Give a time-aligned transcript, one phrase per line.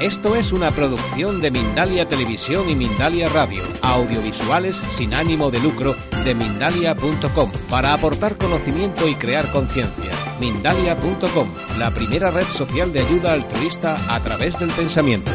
[0.00, 5.94] Esto es una producción de Mindalia Televisión y Mindalia Radio, audiovisuales sin ánimo de lucro
[6.24, 10.10] de mindalia.com, para aportar conocimiento y crear conciencia.
[10.40, 11.48] Mindalia.com,
[11.78, 15.30] la primera red social de ayuda altruista a través del pensamiento.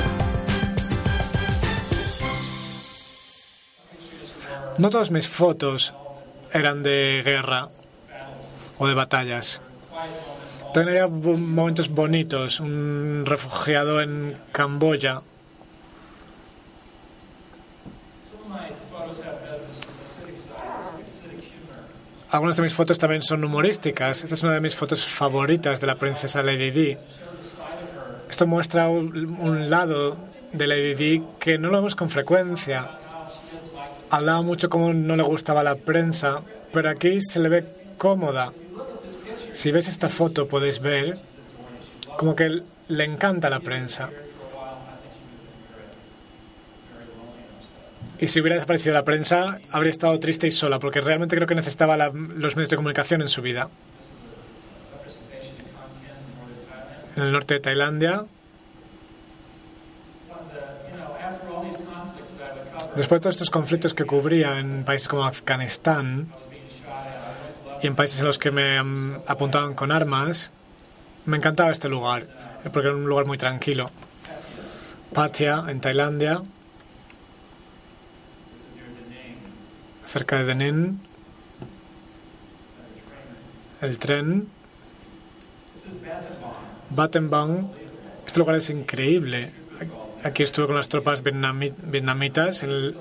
[4.77, 5.93] No todas mis fotos
[6.51, 7.69] eran de guerra
[8.77, 9.61] o de batallas.
[10.73, 15.21] Tenía momentos bonitos, un refugiado en Camboya.
[22.29, 24.23] Algunas de mis fotos también son humorísticas.
[24.23, 26.97] Esta es una de mis fotos favoritas de la princesa Lady Di.
[28.29, 30.15] Esto muestra un, lado
[30.53, 32.91] de Lady Di que no lo vemos con frecuencia.
[34.11, 36.41] Hablaba mucho como no le gustaba la prensa,
[36.71, 37.65] pero aquí se le ve
[37.97, 38.51] cómoda.
[39.51, 41.17] Si ves esta foto podéis ver
[42.17, 44.09] como que le encanta la prensa.
[48.19, 51.55] Y si hubiera desaparecido la prensa, habría estado triste y sola, porque realmente creo que
[51.55, 53.69] necesitaba los medios de comunicación en su vida.
[57.15, 58.25] En el norte de Tailandia.
[62.95, 66.27] Después de todos estos conflictos que cubría en países como Afganistán,
[67.81, 68.77] y en países en los que me
[69.27, 70.51] apuntaban con armas,
[71.25, 72.27] me encantaba este lugar,
[72.73, 73.89] porque era un lugar muy tranquilo.
[75.13, 76.41] Patia, en Tailandia,
[80.05, 80.99] cerca de Denin,
[83.81, 84.47] el tren,
[86.89, 87.71] Battambang.
[88.25, 89.51] Este lugar es increíble.
[90.23, 92.97] Aquí estuve con las tropas vietnamitas en el,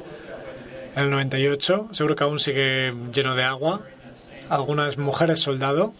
[0.94, 1.88] en el 98.
[1.90, 3.82] Seguro que aún sigue lleno de agua
[4.48, 5.92] algunas mujeres soldado.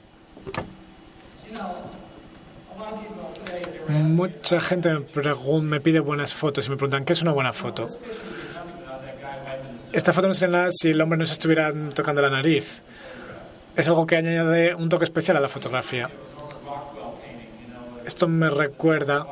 [3.89, 4.91] Mucha gente
[5.63, 7.87] me, pide buenas fotos y me preguntan, ¿qué es una buena foto?
[9.93, 12.83] Esta foto no sería nada si el hombre no se estuviera tocando la nariz.
[13.77, 16.11] Es algo que añade un toque especial a la fotografía.
[18.05, 19.27] Esto me recuerda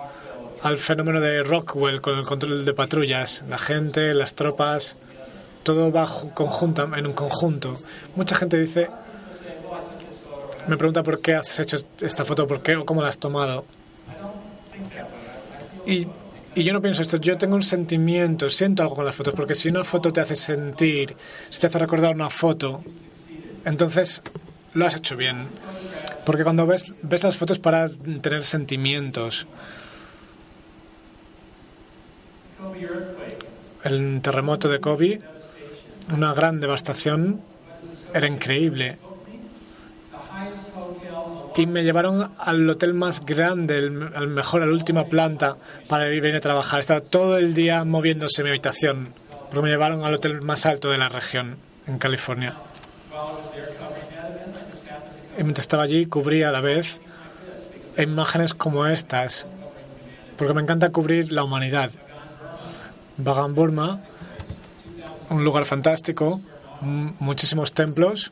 [0.63, 3.45] al fenómeno de Rockwell con el control de patrullas.
[3.49, 4.97] La gente, las tropas,
[5.63, 7.77] todo va conjunta, en un conjunto.
[8.15, 8.89] Mucha gente dice
[10.69, 13.65] me pregunta por qué has hecho esta foto, por qué o cómo la has tomado.
[15.87, 16.06] Y,
[16.56, 19.69] yo no pienso esto, yo tengo un sentimiento, siento algo con las fotos, porque si
[19.69, 21.15] una foto te hace sentir,
[21.50, 22.82] si te hace recordar una foto,
[23.66, 24.22] entonces
[24.72, 25.47] lo has hecho bien.
[26.25, 27.91] Porque cuando ves, ves las fotos para
[28.22, 29.47] tener sentimientos.
[33.84, 35.21] El terremoto de Kobe,
[36.10, 37.43] una gran devastación,
[38.15, 38.97] era increíble
[41.56, 43.78] y me llevaron al hotel más grande,
[44.15, 45.56] al mejor, a la última planta,
[45.89, 46.81] para ir a trabajar.
[46.81, 49.09] Estaba todo el día moviéndose mi habitación,
[49.47, 51.56] porque me llevaron al hotel más alto de la región,
[51.87, 52.55] en California.
[55.39, 57.00] Y mientras estaba allí, cubría a la vez
[57.97, 59.47] imágenes como estas,
[60.37, 61.91] porque me encanta cubrir la humanidad.
[63.16, 64.03] Bagan Burma,
[65.31, 66.43] un lugar fantástico,
[66.83, 68.31] muchísimos templos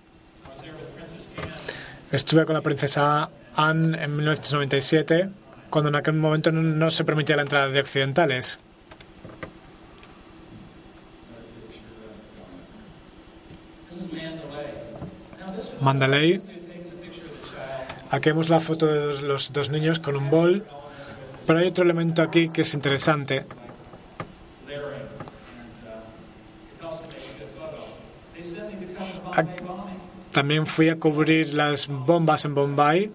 [2.14, 5.30] Estuve con la princesa Anne en 1997,
[5.69, 8.60] cuando en aquel momento no, se permitía la entrada de occidentales.
[15.80, 16.41] Mandalay.
[18.12, 20.64] Aquí vemos la foto de los dos niños con un bol,
[21.48, 23.44] pero hay otro elemento aquí que es interesante.
[30.34, 33.08] También fui a cubrir las bombas en Bombay.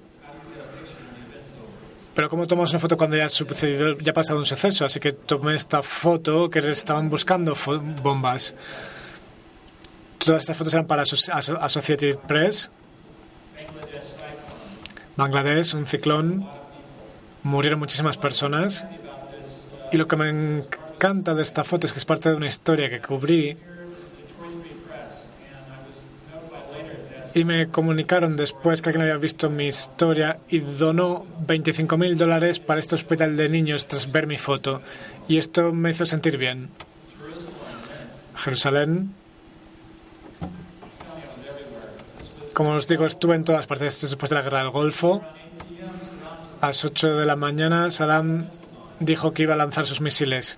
[2.16, 4.85] Pero ¿cómo tomas una foto cuando ya ha sucedido, ya ha pasado un suceso?
[4.85, 7.53] Así que tomé esta foto que estaban buscando
[8.02, 8.56] bombas.
[10.18, 12.69] Todas estas fotos eran para Associated Press.
[15.18, 16.47] Bangladesh, un ciclón.
[17.44, 18.86] Murieron muchísimas personas.
[19.91, 22.89] Y lo que me encanta de esta foto es que es parte de una historia
[22.89, 23.57] que cubrí
[27.34, 32.60] y me comunicaron después que alguien había visto mi historia y donó 25 mil dólares
[32.60, 34.81] para este hospital de niños tras ver mi foto.
[35.28, 36.70] Y esto me hizo sentir bien.
[38.36, 39.14] Jerusalén.
[42.54, 45.22] Como os digo, estuve en todas partes después de la guerra del Golfo.
[46.62, 48.50] A las 8 de la mañana, Saddam
[49.00, 50.58] dijo que iba a lanzar sus misiles.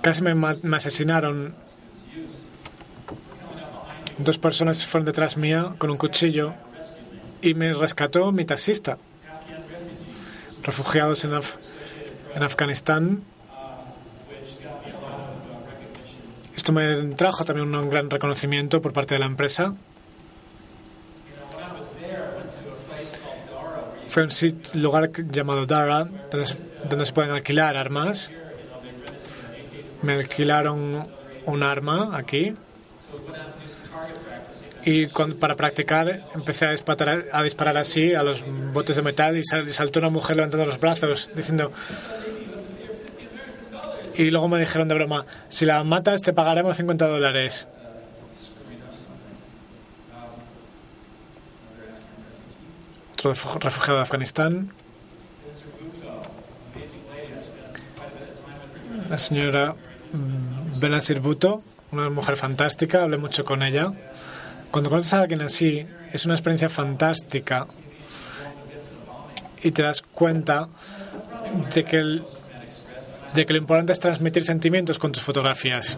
[0.00, 1.54] Casi me, me asesinaron
[4.18, 6.54] Dos personas fueron detrás mía con un cuchillo
[7.42, 8.98] y me rescató mi taxista.
[10.62, 11.56] refugiados en, Af
[12.34, 13.22] en Afganistán.
[16.56, 19.74] Esto me trajo también un gran reconocimiento por parte de la empresa.
[24.08, 26.56] Fue un lugar llamado Dara, donde
[26.88, 28.30] donde se pueden alquilar armas.
[30.02, 31.06] Me alquilaron
[31.44, 32.54] un arma aquí.
[34.86, 39.44] Y para practicar empecé a disparar, a disparar así a los botes de metal y,
[39.44, 41.72] sal, y saltó una mujer levantando los brazos diciendo...
[44.14, 47.66] Y luego me dijeron de broma, si la matas te pagaremos 50 dólares.
[53.14, 54.72] Otro refugiado de Afganistán.
[59.10, 59.74] La señora
[60.78, 63.92] Benazir Bhutto, una mujer fantástica, hablé mucho con ella.
[64.76, 67.66] Cuando conoces a alguien así, es una experiencia fantástica
[69.62, 70.68] y te das cuenta
[71.74, 72.22] de que, el,
[73.32, 75.96] de que lo importante es transmitir sentimientos con tus fotografías.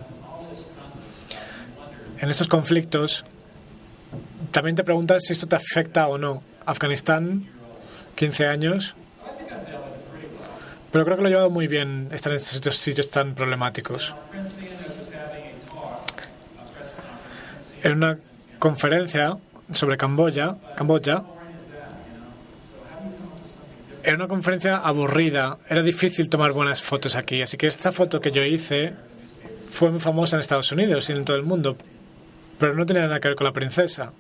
[2.21, 3.25] En estos conflictos,
[4.53, 6.45] también te preguntas si esto te afecta o no.
[6.65, 7.51] Afganistán,
[8.15, 8.95] 15 años.
[10.93, 14.15] Pero creo que lo he llevado muy bien estar en estos sitios tan problemáticos.
[17.83, 18.19] En una
[18.59, 19.37] conferencia
[19.71, 21.23] sobre Camboya, Camboya,
[24.03, 28.31] era una conferencia aburrida, era difícil tomar buenas fotos aquí, así que esta foto que
[28.31, 28.95] yo hice
[29.71, 31.77] fue muy famosa en Estados Unidos y en todo el mundo,
[32.59, 34.13] pero no tenía nada que ver con la princesa.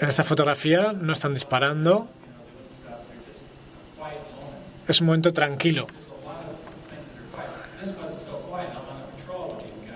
[0.00, 2.08] En esta fotografía no están disparando,
[4.86, 5.86] es un momento tranquilo.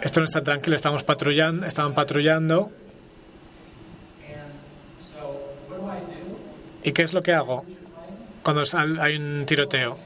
[0.02, 2.72] Esto no está tranquilo, estamos patrullando, estaban patrullando.
[6.82, 7.64] ¿Y qué es lo que hago
[8.42, 8.62] cuando
[9.00, 9.96] hay un tiroteo?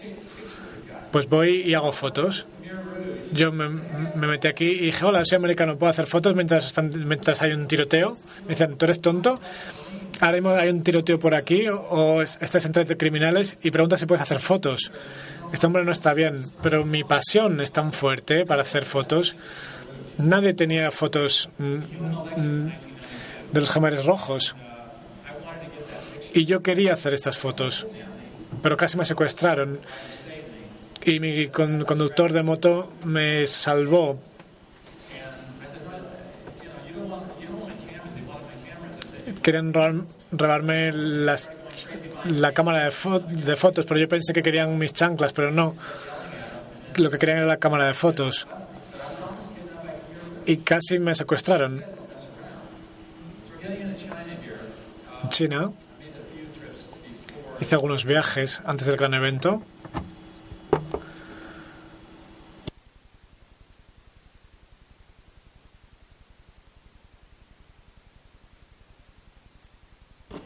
[1.11, 2.47] Pues voy y hago fotos.
[3.33, 6.91] Yo me, me metí aquí y dije, hola, soy americano, ¿puedo hacer fotos mientras, están,
[7.09, 8.19] mientras hay un tiroteo?
[8.43, 9.41] Me dicen, ¿tú eres tonto?
[10.21, 14.23] Ahora mismo hay un tiroteo por aquí o estás entre criminales y preguntas si puedes
[14.23, 14.93] hacer fotos.
[15.53, 19.37] Este hombre no está bien, pero mi pasión es tan fuerte para hacer fotos
[20.19, 21.75] Nadie tenía fotos mm,
[22.37, 22.73] mm,
[23.53, 24.55] de los jamares rojos.
[26.33, 27.87] Y yo quería hacer estas fotos,
[28.63, 29.81] pero casi me secuestraron.
[31.05, 34.19] Y mi conductor de moto me salvó.
[39.43, 41.53] Querían robarme las,
[42.25, 42.93] la cámara de,
[43.45, 45.73] de fotos, pero yo pensé que querían mis chanclas, pero no.
[46.97, 48.49] Lo que querían era la cámara de fotos
[50.47, 51.85] y casi me secuestraron.
[55.29, 55.73] China
[57.61, 59.63] hice algunos viajes antes del gran evento.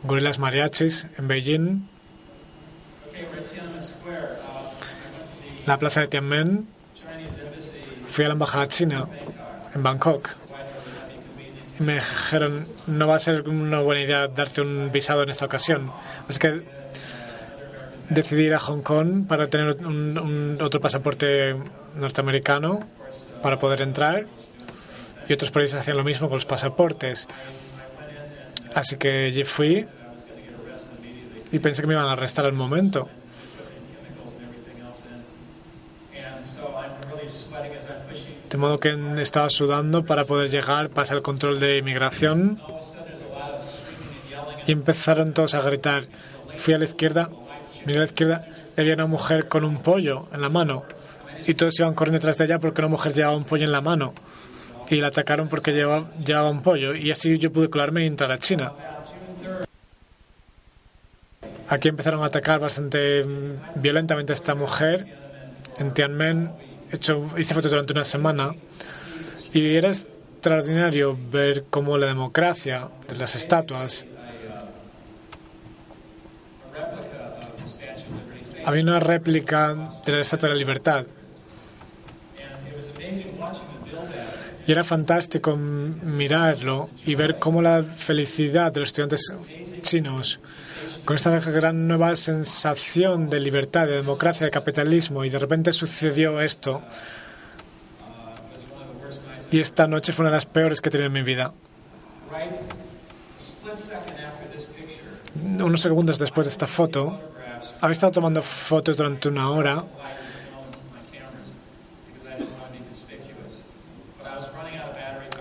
[0.03, 1.88] Gorilas Mariachis en Beijing.
[5.67, 6.67] La plaza de Tiananmen.
[8.08, 9.06] Fui a la embajada china
[9.75, 10.31] en Bangkok.
[11.78, 15.91] Me dijeron, no va a ser una buena idea darte un visado en esta ocasión.
[16.29, 16.62] Así que
[18.10, 21.56] decidí ir a Hong Kong para tener un, otro pasaporte
[21.96, 22.81] norteamericano
[23.43, 24.27] para poder entrar.
[25.29, 27.29] Y otros países hacían lo mismo con los pasaportes.
[28.74, 29.86] Así que fui
[31.53, 33.08] y pensé que me iban a arrestar al momento.
[38.51, 42.61] De modo que estaba sudando para poder llegar, pasar el control de inmigración.
[44.67, 46.03] Y empezaron todos a gritar.
[46.57, 47.31] Fui a la izquierda,
[47.87, 50.85] miré a la izquierda había una mujer con un pollo en la mano.
[51.47, 53.81] Y todos iban corriendo detrás de ella porque una mujer llevaba un pollo en la
[53.81, 54.15] mano.
[54.89, 56.95] Y la atacaron porque llevaba, llevaba un pollo.
[56.95, 58.73] Y así yo pude colarme y entrar a China.
[61.69, 65.07] Aquí empezaron a atacar bastante mm, violentamente a esta mujer
[65.79, 66.51] en Tianmen
[66.93, 68.55] hecho, hice fotos durante una semana
[69.53, 74.05] y era extraordinario ver cómo la democracia de las estatuas
[78.65, 81.06] había una réplica de la Estatua de la Libertad.
[84.67, 89.32] Y era fantástico mirarlo y ver cómo la felicidad de los estudiantes
[89.82, 90.39] chinos
[91.05, 96.41] con esta gran nueva sensación de libertad, de democracia, de capitalismo, y de repente sucedió
[96.41, 96.83] esto.
[99.51, 101.53] Y esta noche fue una de las peores que he tenido en mi vida.
[105.59, 107.21] Unos segundos después de esta foto,
[107.81, 109.85] había estado tomando fotos durante una hora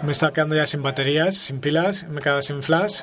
[0.02, 3.02] me estaba quedando ya sin baterías, sin pilas, me quedaba sin flash.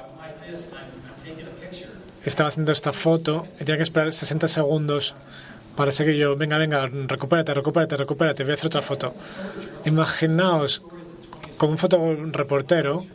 [2.26, 5.14] Estaba haciendo esta foto y tenía que esperar 60 segundos
[5.76, 9.14] para seguir yo, venga, venga, recupérate, recupérate, recupérate, voy a hacer otra foto.
[9.84, 10.82] Imaginaos,
[11.56, 13.06] como un fotoreportero,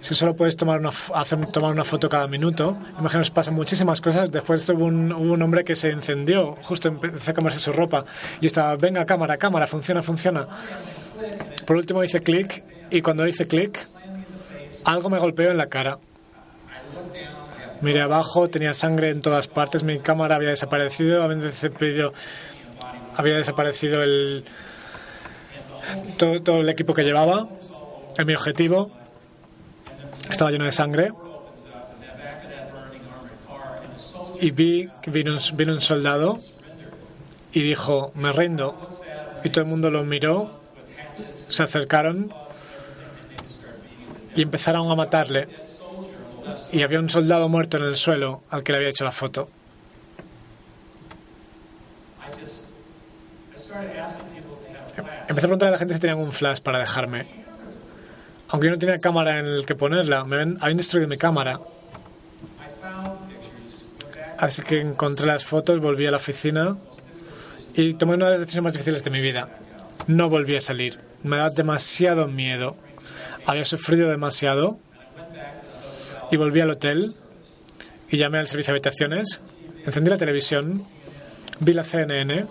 [0.00, 4.30] si solo puedes tomar una, hacer, tomar una foto cada minuto, imaginaos, pasan muchísimas cosas.
[4.30, 8.04] Después hubo un, hubo un hombre que se encendió, justo empezó a comerse su ropa
[8.40, 10.48] y estaba, venga, cámara, cámara, funciona, funciona.
[11.66, 13.86] Por último hice clic y cuando hice clic,
[14.84, 15.98] algo me golpeó en la cara.
[17.80, 22.12] Miré abajo, tenía sangre en todas partes, mi cámara había desaparecido, había desaparecido,
[23.16, 24.44] había desaparecido el,
[26.16, 27.48] todo, todo el equipo que llevaba,
[28.16, 28.90] en mi objetivo,
[30.28, 31.12] estaba lleno de sangre.
[34.40, 36.38] Y vi que vino, vino un soldado
[37.52, 38.88] y dijo, me rindo.
[39.44, 40.60] Y todo el mundo lo miró,
[41.48, 42.32] se acercaron
[44.34, 45.48] y empezaron a matarle.
[46.72, 49.48] Y había un soldado muerto en el suelo al que le había hecho la foto.
[55.28, 57.26] Empecé a preguntarle a la gente si tenían un flash para dejarme.
[58.48, 61.60] Aunque yo no tenía cámara en el que ponerla, me habían destruido mi cámara.
[64.38, 66.76] Así que encontré las fotos, volví a la oficina
[67.74, 69.48] y tomé una de las decisiones más difíciles de mi vida.
[70.06, 70.98] No volví a salir.
[71.22, 72.76] Me da demasiado miedo.
[73.46, 74.78] Había sufrido demasiado
[76.30, 77.14] y volví al hotel
[78.10, 79.40] y llamé al servicio de habitaciones,
[79.84, 80.84] encendí la televisión,
[81.60, 82.46] vi la CNN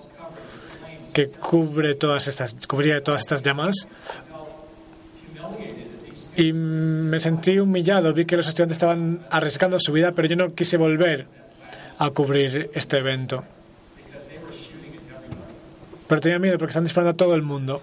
[1.13, 3.87] que cubre todas estas, cubría todas estas llamas
[6.37, 8.13] y me sentí humillado.
[8.13, 11.25] Vi que los estudiantes estaban arriesgando su vida, pero yo no quise volver
[11.97, 13.43] a cubrir este evento.
[16.07, 17.81] Pero tenía miedo porque están disparando a todo el mundo.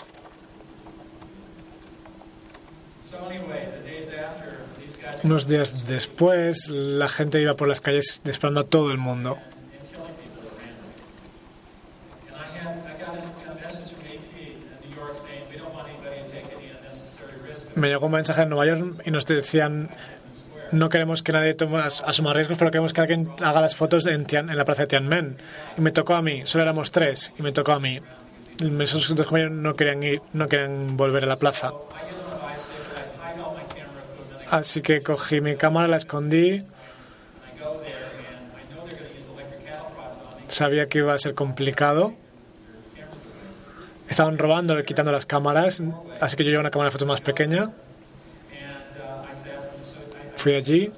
[5.25, 9.38] Unos días después, la gente iba por las calles disparando a todo el mundo.
[17.75, 19.88] Me llegó un mensaje de Nueva York y nos decían
[20.73, 24.26] no queremos que nadie tome, asuma riesgos, pero queremos que alguien haga las fotos en,
[24.31, 25.38] en la plaza de Tiananmen.
[25.78, 27.99] Y me tocó a mí, solo éramos tres, y me tocó a mí.
[28.62, 31.73] Mis otros compañeros no querían ir, no querían volver a la plaza.
[34.51, 36.63] Así que cogí mi cámara, la escondí.
[40.49, 42.15] Sabía que iba a ser complicado.
[44.09, 45.83] Estaban robando, quitando las cámaras,
[46.21, 47.71] así que yo llevo una cámara de fotos más pequeña.
[50.37, 50.93] Fui allí,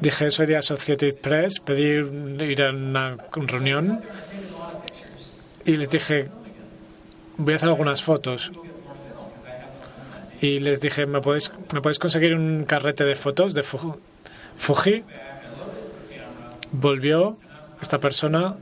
[0.00, 4.02] dije soy de Associated Press, pedí ir a una reunión
[5.64, 6.28] y les dije
[7.36, 8.50] voy a hacer algunas fotos
[10.42, 15.04] y les dije, ¿me podéis, ¿me podéis conseguir un carrete de fotos de Fuji?
[16.72, 17.38] Volvió
[17.80, 18.56] esta persona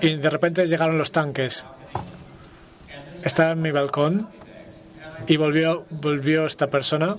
[0.00, 1.64] y de repente llegaron los tanques.
[3.22, 4.28] Estaba en mi balcón
[5.28, 7.16] y volvió, volvió esta persona.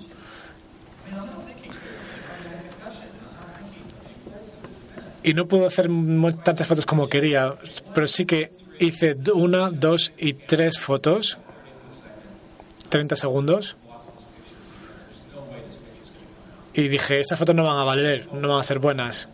[5.23, 5.89] Y no pudo hacer
[6.43, 7.55] tantas fotos como quería,
[7.93, 11.37] pero sí que hice una, dos y tres fotos,
[12.89, 13.75] 30 segundos,
[16.73, 19.29] y dije, estas fotos no van a valer, no van a ser buenas.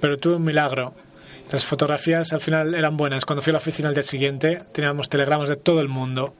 [0.00, 0.94] Pero tuve un milagro.
[1.50, 3.24] Las fotografías al final eran buenas.
[3.24, 6.34] Cuando fui a la oficina al día siguiente, teníamos telegramas de todo el mundo.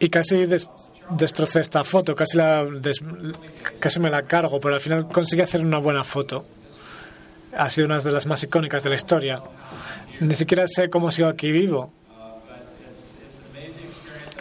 [0.00, 0.46] Y casi
[1.10, 2.66] destrocé esta foto, casi, la
[3.78, 6.44] casi me la cargo, pero al final conseguí hacer una buena foto
[7.56, 9.42] ha sido una de las más icónicas de la historia.
[10.20, 11.92] Ni siquiera sé cómo sigo aquí vivo.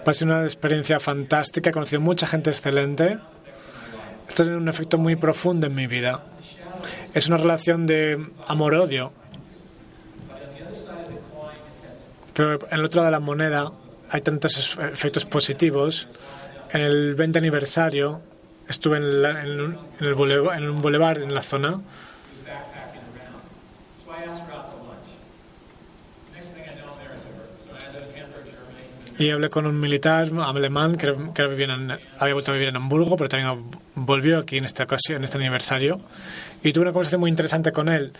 [0.05, 3.19] Ha sido una experiencia fantástica, he conocido mucha gente excelente.
[4.27, 6.23] Esto tiene un efecto muy profundo en mi vida.
[7.13, 9.11] Es una relación de amor-odio.
[12.33, 13.71] Pero en el otro lado de la moneda
[14.09, 16.07] hay tantos efectos positivos.
[16.71, 18.21] En el 20 aniversario
[18.67, 21.81] estuve en, en, en un boulevard en la zona
[29.21, 33.29] y hablé con un militar alemán que, que había vuelto a vivir en Hamburgo, pero
[33.29, 36.01] también volvió aquí en esta ocasión, en este aniversario,
[36.63, 38.13] y tuve una conversación muy interesante con él.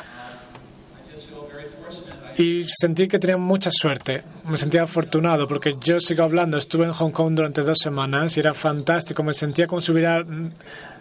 [2.38, 4.24] Y sentí que tenía mucha suerte.
[4.46, 6.58] Me sentía afortunado porque yo sigo hablando.
[6.58, 9.22] Estuve en Hong Kong durante dos semanas y era fantástico.
[9.22, 10.24] Me sentía como si hubiera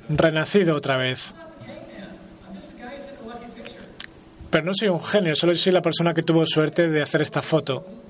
[0.08, 1.34] renacido otra vez.
[4.50, 7.40] Pero no soy un genio, solo soy la persona que tuvo suerte de hacer esta
[7.40, 8.09] foto.